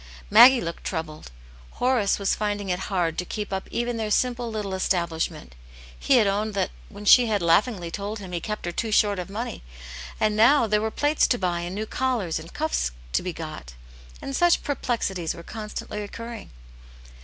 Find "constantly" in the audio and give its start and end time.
15.43-16.01